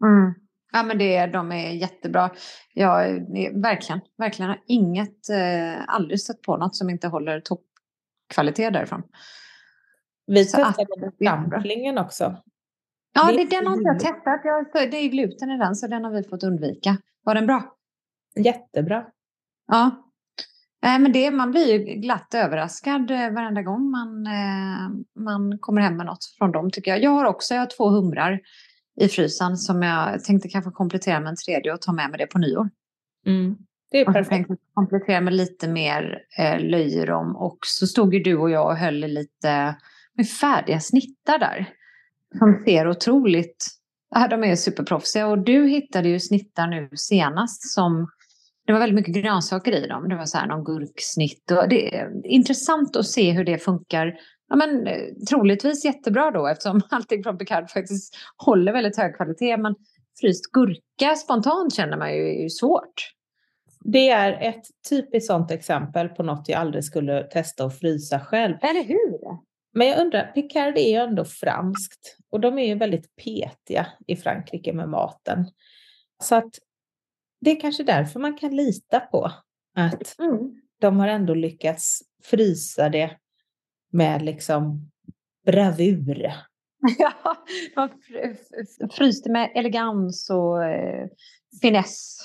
[0.06, 0.34] Mm.
[0.76, 2.30] Ja, men det, de är jättebra.
[2.76, 9.04] Är, verkligen, verkligen har inget, eh, aldrig stött på något som inte håller toppkvalitet därifrån.
[10.28, 12.36] Vi testade dumplingen också.
[13.14, 14.42] Ja, Det den har inte jag testat.
[14.44, 16.98] Jag, det är gluten i den, så den har vi fått undvika.
[17.24, 17.76] Var den bra?
[18.36, 19.06] Jättebra.
[19.68, 20.10] Ja.
[20.82, 24.90] Nej, men det, man blir ju glatt överraskad eh, varenda gång man, eh,
[25.24, 27.04] man kommer hem med något från dem tycker jag.
[27.04, 28.40] Jag har också jag har två humrar
[29.02, 32.28] i frysen som jag tänkte kanske komplettera med en tredje och ta med mig det
[32.28, 32.70] på nyår.
[33.26, 33.56] Mm.
[33.92, 34.30] Det är Och perfekt.
[34.30, 38.66] tänkte jag komplettera med lite mer eh, löjrom och så stod ju du och jag
[38.68, 39.76] och höll lite
[40.14, 41.70] med färdiga snittar där.
[42.40, 43.66] Som ser otroligt,
[44.10, 48.08] ja, de är superproffsiga och du hittade ju snittar nu senast som
[48.66, 50.10] det var väldigt mycket grönsaker i dem.
[50.10, 54.14] Det var så här någon gurksnitt och det är intressant att se hur det funkar
[54.54, 59.58] ja, men, eh, troligtvis jättebra då eftersom allting från Picard faktiskt håller väldigt hög kvalitet.
[59.58, 59.76] Men
[60.22, 63.14] fryst gurka spontant känner man ju är ju svårt.
[63.86, 68.56] Det är ett typiskt sånt exempel på något jag aldrig skulle testa att frysa själv.
[68.62, 69.20] Eller hur?
[69.74, 74.16] Men jag undrar, Picard är ju ändå franskt och de är ju väldigt petiga i
[74.16, 75.46] Frankrike med maten.
[76.24, 76.60] Så att
[77.42, 79.32] det är kanske därför man kan lita på
[79.76, 80.62] att Mm.
[80.82, 83.18] de har ändå lyckats frysa det
[83.94, 84.92] med liksom
[85.46, 86.32] bravur.
[86.98, 87.14] Ja,
[87.76, 88.36] man fr-
[88.80, 91.08] fr- fryste med elegans och eh,
[91.62, 92.18] finess.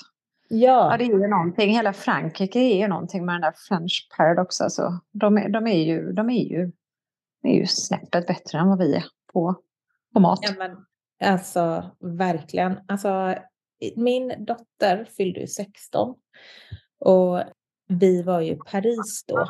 [0.49, 1.73] Ja, Ja, det är ju någonting.
[1.73, 4.61] Hela Frankrike är ju någonting med den där French paradox.
[4.61, 4.99] Alltså.
[5.11, 6.71] De, är, de, är ju, de, är ju,
[7.41, 9.03] de är ju snäppet bättre än vad vi är
[9.33, 9.55] på,
[10.13, 10.39] på mat.
[10.41, 10.77] ja men
[11.31, 12.79] alltså verkligen.
[12.87, 13.35] Alltså,
[13.95, 16.15] min dotter fyllde ju 16
[16.99, 17.43] och
[17.87, 19.49] vi var ju i Paris då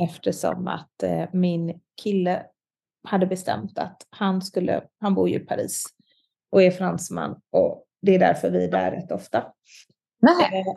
[0.00, 2.42] eftersom att eh, min kille
[3.08, 5.84] hade bestämt att han skulle, han bor ju i Paris
[6.52, 9.44] och är fransman och det är därför vi är där rätt ofta.
[10.22, 10.60] Nej.
[10.60, 10.74] Eh,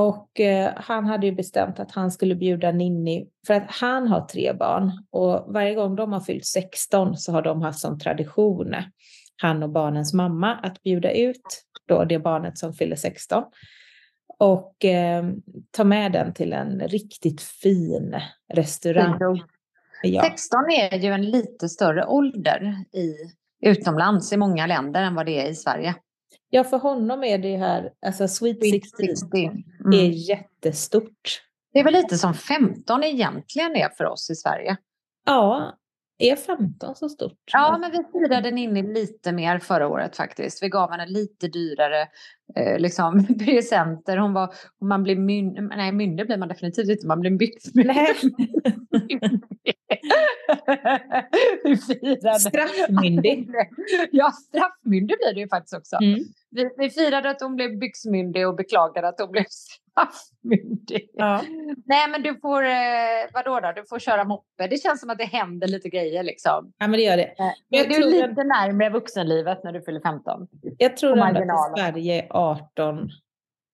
[0.00, 4.20] Och eh, han hade ju bestämt att han skulle bjuda Ninni, för att han har
[4.20, 8.74] tre barn och varje gång de har fyllt 16 så har de haft som tradition,
[9.42, 13.44] han och barnens mamma, att bjuda ut då det barnet som fyller 16
[14.38, 15.24] och eh,
[15.70, 18.16] ta med den till en riktigt fin
[18.52, 19.18] restaurang.
[20.02, 20.22] Ja.
[20.22, 23.14] 16 är ju en lite större ålder i,
[23.70, 25.94] utomlands i många länder än vad det är i Sverige.
[26.50, 29.38] ja, för honom är det här, alltså Sweet 16
[29.84, 30.00] Mm.
[30.00, 31.42] är jättestort.
[31.72, 34.76] Det är väl lite som 15 egentligen är för oss i Sverige.
[35.26, 35.74] Ja,
[36.18, 37.38] är 15 så stort?
[37.52, 40.62] Ja, men vi firade Ninni lite mer förra året faktiskt.
[40.62, 42.08] Vi gav henne lite dyrare
[42.56, 44.16] eh, liksom, presenter.
[44.16, 47.96] Hon var, man blir myndig, nej myndig blir man definitivt inte, man blir byxmyndig.
[47.96, 48.14] Nej.
[51.64, 52.40] vi firade.
[52.40, 53.50] Straffmyndig.
[54.10, 55.96] Ja, straffmyndig blir det ju faktiskt också.
[55.96, 56.20] Mm.
[56.50, 59.44] Vi, vi firade att hon blev byxmyndig och beklagade att hon blev
[59.94, 61.10] straffmyndig.
[61.12, 61.42] Ja.
[61.84, 62.72] Nej, men du får, eh,
[63.34, 63.72] vadå då?
[63.76, 64.66] Du får köra moppe.
[64.70, 66.72] Det känns som att det händer lite grejer liksom.
[66.78, 67.34] ja, men det gör det.
[67.38, 70.48] Men jag du är lite att- närmare vuxenlivet när du fyller 15.
[70.78, 71.78] Jag tror ändå att.
[71.78, 73.08] Sverige är 18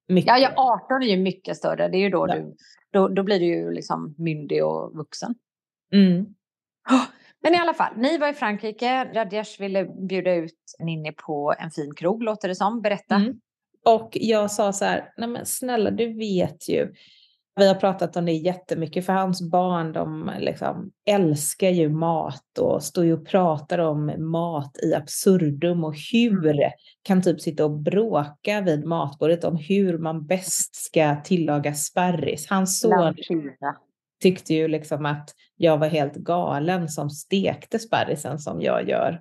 [0.09, 0.29] mycket.
[0.29, 0.53] Ja, ja,
[0.85, 1.89] 18 är ju mycket större.
[1.89, 2.35] Det är ju då Ja.
[2.35, 2.55] du,
[2.93, 5.35] då, då blir du ju liksom myndig och vuxen.
[5.93, 6.27] Mm.
[7.43, 9.05] Men i alla fall, ni var i Frankrike.
[9.15, 12.81] Rajesh ville bjuda ut Ninni på en fin krog, låter det som.
[12.83, 13.15] Berätta.
[13.15, 13.41] Mm.
[13.85, 16.93] Och jag sa så här, nej men snälla du vet ju,
[17.57, 22.83] vi har pratat om det jättemycket för hans barn de liksom älskar ju mat och
[22.83, 28.61] står ju och pratar om mat i absurdum och hur kan typ sitta och bråka
[28.61, 32.47] vid matbordet om hur man bäst ska tillaga sparris.
[32.51, 33.15] Hans son
[34.23, 39.21] tyckte ju liksom att jag var helt galen som stekte sparrisen som jag gör.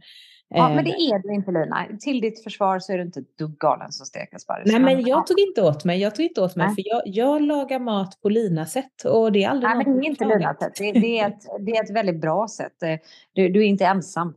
[0.52, 1.88] Ja, men det är du inte Lina.
[2.00, 4.72] Till ditt försvar så är du inte ett dugg galen som steker sparris.
[4.72, 5.08] Nej, men ja.
[5.08, 6.02] jag tog inte åt mig.
[6.02, 6.76] Jag tog inte åt mig Nej.
[6.76, 10.10] för jag, jag lagar mat på Lina-sätt och det är aldrig Nej, men det är
[10.10, 10.78] inte som har Lina klagat.
[10.78, 10.94] sätt.
[10.94, 12.84] Det, det, är ett, det är ett väldigt bra sätt.
[12.84, 12.96] Eh,
[13.34, 14.34] Du, du är inte ensam.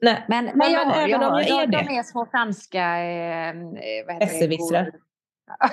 [0.00, 1.84] Nej, Men, men, men jag, även jag om hör, jag är de, det.
[1.88, 2.98] de är små franska...
[3.04, 3.54] Eh?
[4.18, 4.90] Besserwissrar.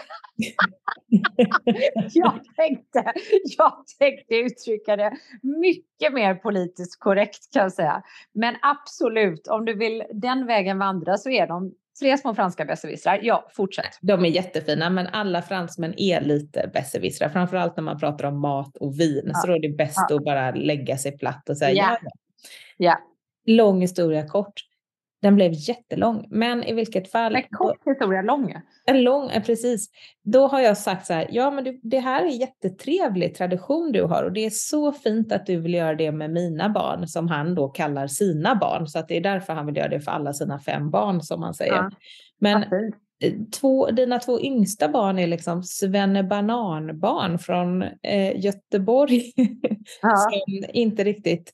[2.14, 3.14] jag, tänkte,
[3.58, 5.12] jag tänkte uttrycka det
[5.42, 8.04] mycket mer politiskt korrekt kan jag säga.
[8.34, 13.20] Men absolut, om du vill den vägen vandra så är de tre små franska besserwissrar.
[13.24, 13.98] Ja, fortsätt.
[14.02, 17.30] de är jättefina, men alla fransmän är lite besserwissrar.
[17.30, 19.24] Framförallt när man pratar om mat och vin.
[19.26, 19.34] Ja.
[19.34, 20.16] Så då är det bäst Ja.
[20.16, 21.98] att bara lägga sig platt och säga Ja.
[22.02, 22.10] ja.
[22.78, 22.98] ja.
[23.46, 24.54] Lång historia kort.
[25.22, 27.34] Den blev jättelång, men i vilket fall.
[27.34, 28.56] Men kort historia lång.
[28.86, 29.90] En lång, precis.
[30.24, 34.04] Då har jag sagt så här, ja men du, det här är jättetrevlig tradition du
[34.04, 37.28] har och det är så fint att du vill göra det med mina barn som
[37.28, 38.88] han då kallar sina barn.
[38.88, 41.40] Så att det är därför han vill göra det för alla sina fem barn som
[41.40, 41.74] man säger.
[41.74, 41.92] Ja.
[42.40, 49.32] Men eh, två, dina två yngsta barn är liksom svennebananbarn från eh, Göteborg
[50.02, 50.16] Ja.
[50.18, 50.42] som
[50.74, 51.54] inte riktigt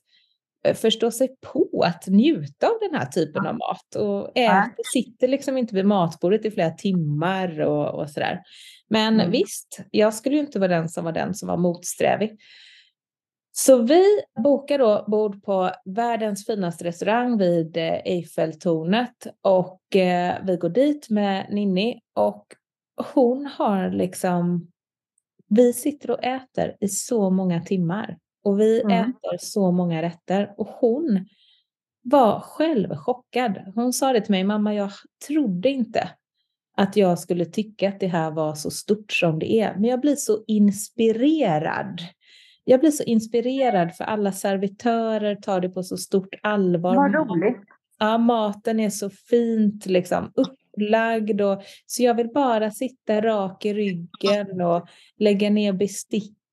[0.66, 4.70] eh, förstår sig på att njuta av den här typen av mat och äter, Ja.
[4.92, 8.42] sitter liksom inte vid matbordet i flera timmar och, och sådär.
[8.88, 9.30] Men Mm.
[9.30, 12.38] visst, jag skulle ju inte vara den som var den som var motsträvig.
[13.52, 14.04] Så vi
[14.44, 21.10] bokar då bord på världens finaste restaurang vid eh, Eiffeltornet och eh, vi går dit
[21.10, 22.46] med Ninni och
[23.14, 24.70] hon har liksom,
[25.48, 29.00] vi sitter och äter i så många timmar och vi Mm.
[29.00, 31.26] äter så många rätter och hon
[32.02, 33.72] var själv chockad.
[33.74, 34.90] Hon sa det till mig, mamma jag
[35.26, 36.10] trodde inte
[36.76, 40.00] att jag skulle tycka att det här var så stort som det är, men jag
[40.00, 42.00] blir så inspirerad
[42.68, 46.96] jag blir så inspirerad för alla servitörer tar det på så stort allvar.
[46.96, 47.56] Vad roligt.
[47.98, 53.74] Ja, maten är så fint liksom upplagd och så jag vill bara sitta rak i
[53.74, 55.72] ryggen och lägga ner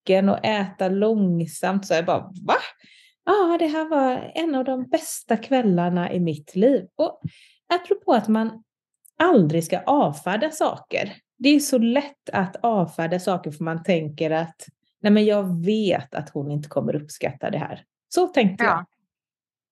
[0.04, 1.86] besticken och äta långsamt.
[1.88, 2.56] Så jag bara, va?
[3.26, 6.88] Ja, det här var en av de bästa kvällarna i mitt liv.
[6.96, 7.22] Och
[7.74, 8.64] apropå att man
[9.18, 11.14] aldrig ska avfärda saker.
[11.38, 14.68] Det är så lätt att avfärda saker för man tänker att
[15.02, 17.84] nej men jag vet att hon inte kommer uppskatta det här.
[18.10, 18.70] Så tänkte Ja.
[18.70, 18.86] jag.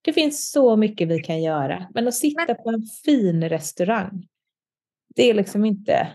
[0.04, 4.26] Det finns så mycket vi kan göra, men att sitta Men- på en fin restaurang,
[5.16, 6.08] det är liksom inte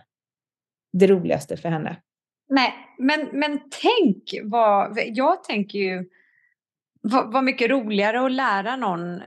[0.94, 2.02] det roligaste för henne.
[2.50, 6.10] Nej, men, men tänk vad, jag tänker ju
[7.02, 9.22] vad, vad mycket roligare att lära någon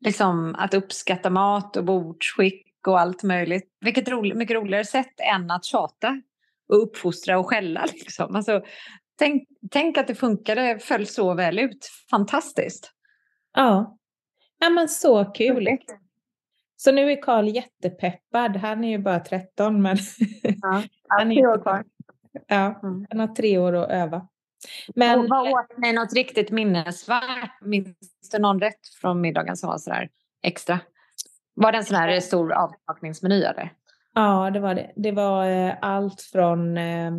[0.00, 3.68] liksom, att uppskatta mat och bordsskick och allt möjligt.
[3.80, 6.22] Vilket roligt, mycket roligare sätt än att tjata
[6.68, 7.86] och uppfostra och skälla.
[7.92, 8.36] Liksom.
[8.36, 8.62] Alltså,
[9.18, 11.90] tänk, tänk att det funkade, föll så väl ut.
[12.10, 12.92] Fantastiskt.
[13.52, 13.98] Ja,
[14.58, 15.68] ja men så kul.
[16.76, 18.56] Så nu är Karl jättepeppad.
[18.56, 19.96] Han är ju bara 13, men
[20.42, 21.84] Ja, han, är kvar.
[22.46, 23.06] Ja, Mm.
[23.10, 24.28] han har tre år att öva.
[24.94, 27.60] Men och vad åt ni något riktigt minnesvärt?
[27.60, 27.96] Minns
[28.32, 30.08] du någon rätt från middagen som var sådär
[30.42, 30.80] extra?
[31.54, 33.72] Var det en sån här stor avsmakningsmeny eller?
[34.14, 34.92] ja, det var det.
[34.96, 37.12] Det var eh, allt från eh,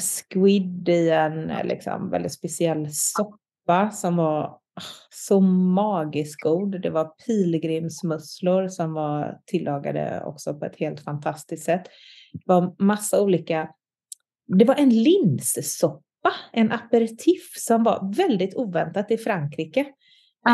[0.00, 6.80] squid i en eh, liksom, väldigt speciell soppa som var ah, så magiskt god.
[6.80, 11.84] Det var pilgrimsmusslor som var tillagade också på ett helt fantastiskt sätt.
[12.32, 13.68] Det var massa olika
[14.46, 19.80] Det var en linssoppa, en aperitif som var väldigt oväntat i Frankrike.
[19.80, 19.86] En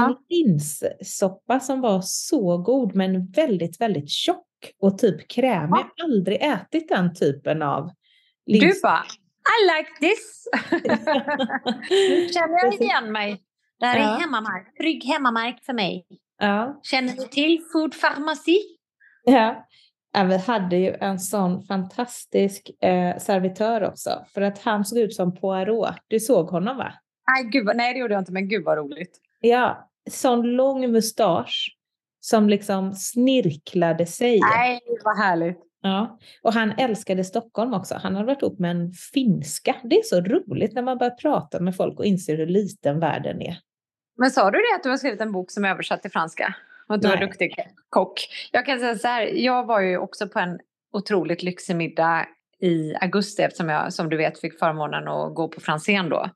[0.00, 0.20] Ja.
[0.29, 4.46] linssoppa som var så god men väldigt, väldigt tjock
[4.81, 5.70] och typ krämig.
[5.79, 7.90] Jag har aldrig ätit den typen av
[8.46, 8.83] Du lins.
[8.83, 10.44] bara, I like this.
[11.90, 13.42] nu känner jag igen mig.
[13.79, 14.16] Det här Ja.
[14.16, 16.07] är hemmamark, trygg hemmamark för mig.
[16.38, 16.81] Ja.
[16.83, 18.59] Känner du till Food Pharmacy?
[19.24, 19.66] Ja.
[20.14, 24.24] Vi hade ju en sån fantastisk eh, servitör också.
[24.34, 25.94] För att han såg ut som Poirot.
[26.08, 26.92] Du såg honom va?
[27.30, 29.20] Nej, gud, nej, det gjorde jag inte, men gud vad roligt.
[29.40, 31.76] Ja, sån lång mustasch
[32.20, 34.40] som liksom snirklade sig.
[34.40, 35.58] Nej, vad härligt.
[35.82, 36.18] Ja.
[36.42, 37.94] Och han älskade Stockholm också.
[37.94, 39.76] Han hade varit ihop med en finska.
[39.82, 43.42] Det är så roligt när man börjar prata med folk och inser hur liten världen
[43.42, 43.58] är.
[44.18, 46.54] Men sa du det att du har skrivit en bok som är översatt till franska?
[46.90, 47.55] Och du var duktig
[47.88, 48.29] kock?
[48.53, 50.59] Jag kan säga så här, jag var ju också på en
[50.92, 52.26] otroligt lyxig middag
[52.61, 56.31] i augusti eftersom jag som du vet fick förmånen att gå på Franzén då.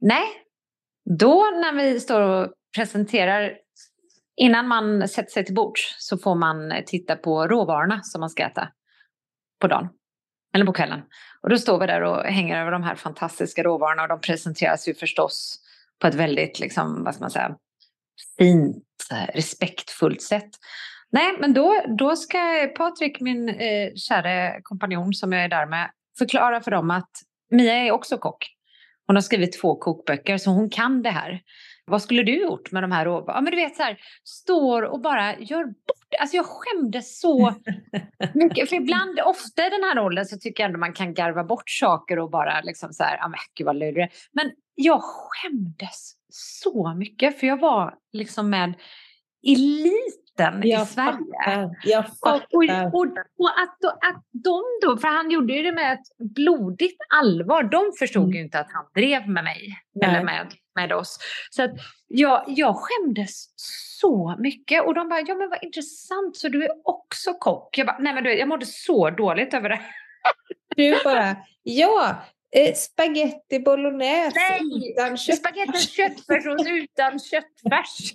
[0.00, 0.24] Nej,
[1.18, 3.52] då när vi står och presenterar,
[4.36, 8.42] innan man sätter sig till bords så får man titta på råvarorna som man ska
[8.42, 8.68] äta
[9.60, 9.88] på dagen.
[10.54, 11.02] Eller på kvällen.
[11.42, 14.88] Och då står vi där och hänger över de här fantastiska råvarorna och de presenteras
[14.88, 15.60] ju förstås
[16.00, 17.56] på ett väldigt, liksom, vad ska man säga,
[18.38, 18.84] fint,
[19.34, 20.50] respektfullt sätt.
[21.10, 25.90] Nej, men då, då ska Patrik, min eh, kära kompanjon som jag är där med,
[26.18, 27.10] förklara för dem att
[27.50, 28.54] Mia är också kock.
[29.06, 31.40] Hon har skrivit två kokböcker så hon kan det här.
[31.86, 33.32] Vad skulle du gjort med de här råvarorna?
[33.34, 36.14] Ja, men du vet så här, står och bara gör bort.
[36.20, 37.54] Alltså jag skämdes så
[38.34, 38.68] mycket.
[38.68, 41.70] För ibland, ofta i den här rollen så tycker jag ändå man kan garva bort
[41.70, 44.12] saker och bara liksom så här, ja men gud vad lurig.
[44.32, 48.74] Men jag skämdes så mycket för jag var liksom med
[49.46, 51.10] eliten i Jag Sverige.
[51.44, 51.70] fattar.
[51.84, 52.46] Jag Och, fattar.
[52.52, 53.06] och, och,
[53.38, 57.92] och att, att de då, för han gjorde ju det med ett blodigt allvar, de
[57.98, 58.34] förstod Mm.
[58.36, 60.10] ju inte att han drev med mig Nej.
[60.10, 61.18] eller med, med oss.
[61.50, 61.70] Så att
[62.08, 63.44] jag, jag skämdes
[64.00, 67.78] så mycket och de bara, ja men vad intressant, så du är också kock?
[67.78, 69.80] Jag bara, nej men du, jag mådde så dåligt över det.
[70.76, 72.16] Du bara, ja,
[72.56, 75.38] eh, spaghetti bolognese Nej, utan kött.
[75.38, 78.14] Spagetti köttfärssås utan köttfärs.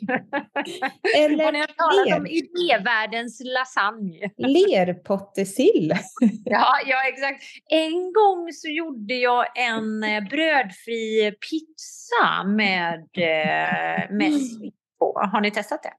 [1.18, 4.32] Eller och ni har talat om idévärldens lasagne.
[4.38, 5.94] Lerpottesill.
[6.46, 7.44] Ja, ja, exakt.
[7.70, 15.20] En gång så gjorde jag en eh, brödfri pizza med, eh, med svipp på.
[15.32, 15.94] Har ni testat det?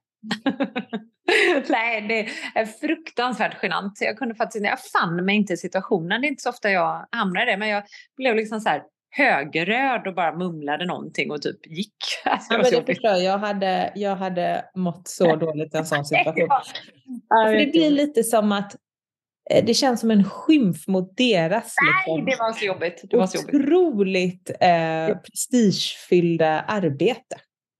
[1.69, 2.19] Nej, det
[2.59, 3.97] är fruktansvärt genant.
[4.01, 6.21] Jag kunde faktiskt jag fann mig inte i situationen.
[6.21, 7.83] Det är inte så ofta jag hamnar i det, men jag
[8.17, 8.81] blev liksom så här
[9.17, 11.95] högerröd och bara mumlade någonting och typ gick.
[12.25, 13.37] Alltså, Ja, men det förstår jag.
[13.37, 16.47] Hade, jag hade mått så dåligt i en sån situation.
[17.29, 18.75] Ja, det blir lite som att
[19.51, 23.01] eh, det känns som en skymf mot deras Nej, liksom, det var så jobbigt.
[23.09, 23.55] Det var så jobbigt.
[23.55, 27.35] otroligt eh, prestigefyllda arbete.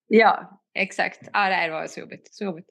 [0.08, 1.30] Ja, exakt.
[1.34, 2.28] Ja, det var så jobbigt.
[2.32, 2.65] Så jobbigt.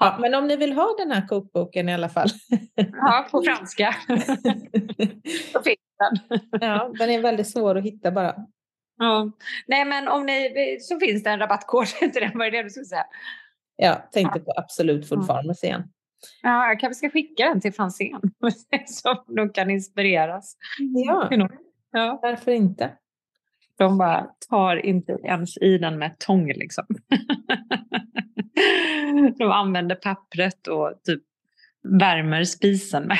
[0.00, 2.28] Ja, men om ni vill ha den här kokboken i alla fall.
[2.92, 3.94] Ja, på franska.
[5.52, 6.40] Så finns den.
[6.60, 8.34] ja, den är väldigt svår att hitta bara.
[8.98, 9.30] Ja.
[9.66, 12.30] Nej, men om ni, så finns det en rabattkod till den.
[12.38, 13.04] Vad är det du skulle säga?
[13.76, 15.82] Jag tänkte på Absolut Food Pharmacy igen.
[16.42, 18.20] Ja, jag kanske ska skicka den till Franzén
[18.86, 20.56] så de kan inspireras.
[20.78, 21.28] Ja,
[21.90, 22.18] Ja.
[22.22, 22.90] varför inte?
[23.78, 26.84] De bara tar inte ens i den med tång liksom.
[29.38, 31.22] De använder pappret och typ
[32.00, 33.18] värmer spisen med.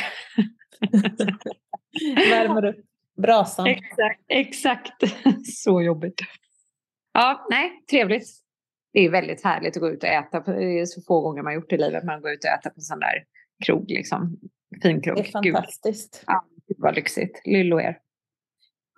[2.30, 2.76] Värmer upp
[3.22, 3.66] brasan.
[3.66, 5.02] Exakt, exakt.
[5.44, 6.20] Så jobbigt.
[7.12, 8.28] Ja, nej, trevligt.
[8.92, 10.40] Det är väldigt härligt att gå ut och äta.
[10.40, 12.04] Det är så få gånger man gjort det i livet.
[12.04, 13.24] Man går ut och äter på en sån där
[13.66, 14.38] krog, liksom.
[14.82, 15.16] Fin krog.
[15.16, 16.24] Det är Gud, fantastiskt.
[16.68, 17.42] Gud vad lyxigt.
[17.44, 17.98] Lyllo er.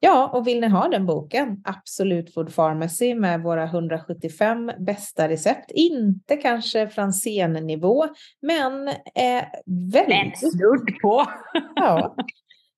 [0.02, 5.70] Ja, och vill ni ha den boken, Absolut Food Pharmacy med våra 175 bästa recept,
[5.70, 8.06] inte kanske Franzén-nivå,
[8.42, 9.44] men eh,
[9.92, 10.38] väldigt...
[10.38, 11.26] snudd på.
[11.74, 12.14] Ja.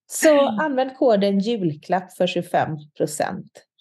[0.07, 2.77] Så använd koden julklapp för 25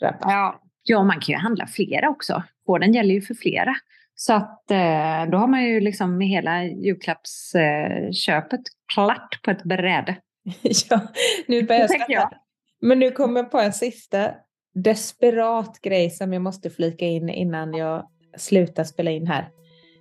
[0.01, 0.21] rabatt.
[0.21, 0.61] Ja.
[0.83, 2.43] ja, man kan ju handla flera också.
[2.65, 3.75] Koden gäller ju för flera.
[4.15, 8.61] Så att eh, då har man ju liksom med hela julklappsköpet
[8.93, 10.15] klart på ett bräde.
[10.89, 11.01] Ja,
[11.47, 12.01] nu börjar jag.
[12.01, 12.37] skratta.
[12.82, 14.32] Men nu kommer jag på en sista
[14.73, 18.07] desperat grej som jag måste flika in innan jag
[18.38, 19.49] slutar spela in här.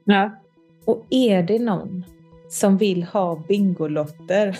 [0.04, 0.30] Ja.
[0.84, 2.04] Och är det någon
[2.48, 4.58] som vill ha Bingolotter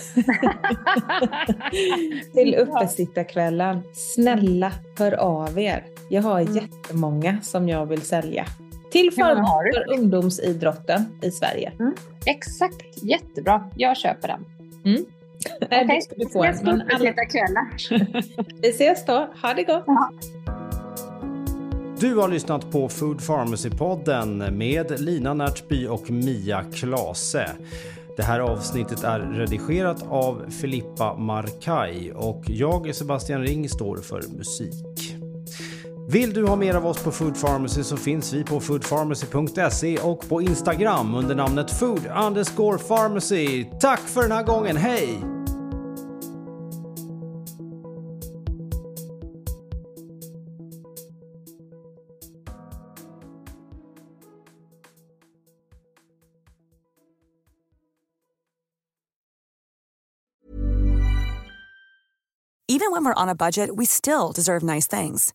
[2.34, 5.84] till uppesittarkvällen, snälla hör av er.
[6.10, 6.54] Jag har Mm.
[6.54, 8.44] jättemånga som jag vill sälja.
[8.92, 11.72] Till förmån för ungdomsidrotten i Sverige.
[12.26, 13.70] Exakt, jättebra.
[13.76, 14.44] Jag köper den.
[14.84, 15.04] Nej,
[15.62, 17.66] Okej, du ska du få en, jag men ska alla- kvällen.
[18.62, 19.28] Vi ses då.
[19.43, 19.84] Ha det gott!
[22.01, 27.51] Du har lyssnat på Food Pharmacy-podden med Lina Närtby och Mia Klase.
[28.16, 35.16] Det här avsnittet är redigerat av Filippa Markaj och jag, Sebastian Ring, står för musik.
[36.12, 40.28] Vill du ha mer av oss på Food Pharmacy så finns vi på foodpharmacy.se och
[40.28, 43.64] på Instagram under namnet food underscore pharmacy.
[43.80, 45.22] Tack för den här gången, hej!
[62.68, 65.34] Even when we're on a budget, we still deserve nice things.